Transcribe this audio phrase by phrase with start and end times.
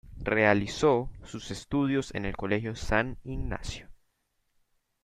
[0.23, 3.87] Realizó sus estudios en el Colegio San Ignacio.